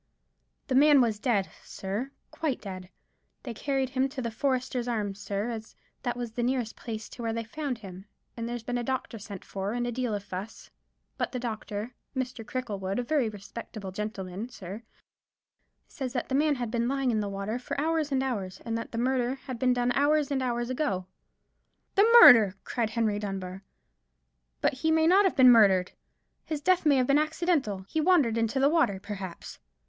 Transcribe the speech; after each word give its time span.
"The 0.65 0.73
man 0.73 0.99
was 0.99 1.19
dead, 1.19 1.47
sir; 1.63 2.09
quite 2.31 2.59
dead. 2.59 2.89
They 3.43 3.53
carried 3.53 3.91
him 3.91 4.09
to 4.09 4.19
the 4.19 4.31
Foresters' 4.31 4.87
Arms, 4.87 5.19
sir, 5.19 5.49
as 5.51 5.75
that 6.01 6.17
was 6.17 6.31
the 6.31 6.41
nearest 6.41 6.75
place 6.75 7.07
to 7.09 7.21
where 7.21 7.33
they 7.33 7.43
found 7.43 7.77
him; 7.77 8.05
and 8.35 8.49
there's 8.49 8.63
been 8.63 8.79
a 8.79 8.83
doctor 8.83 9.19
sent 9.19 9.45
for, 9.45 9.73
and 9.73 9.85
a 9.85 9.91
deal 9.91 10.15
of 10.15 10.23
fuss: 10.23 10.71
but 11.19 11.31
the 11.33 11.37
doctor—Mr. 11.39 12.43
Cricklewood, 12.43 12.97
a 12.97 13.03
very 13.03 13.29
respectable 13.29 13.91
gentleman, 13.91 14.49
sir—says 14.49 16.13
that 16.13 16.29
the 16.29 16.33
man 16.33 16.55
had 16.55 16.71
been 16.71 16.87
lying 16.87 17.11
in 17.11 17.19
the 17.19 17.29
water 17.29 17.59
hours 17.77 18.11
and 18.11 18.23
hours, 18.23 18.59
and 18.65 18.75
that 18.75 18.91
the 18.93 18.97
murder 18.97 19.35
had 19.35 19.59
been 19.59 19.71
done 19.71 19.91
hours 19.91 20.31
and 20.31 20.41
hours 20.41 20.71
ago." 20.71 21.05
"The 21.93 22.09
murder!" 22.23 22.55
cried 22.63 22.89
Henry 22.89 23.19
Dunbar; 23.19 23.61
"but 24.61 24.73
he 24.73 24.89
may 24.89 25.05
not 25.05 25.25
have 25.25 25.35
been 25.35 25.51
murdered! 25.51 25.91
His 26.43 26.59
death 26.59 26.87
may 26.87 26.95
have 26.95 27.05
been 27.05 27.19
accidental. 27.19 27.85
He 27.87 28.01
wandered 28.01 28.35
into 28.39 28.59
the 28.59 28.67
water, 28.67 28.99
perhaps." 28.99 29.59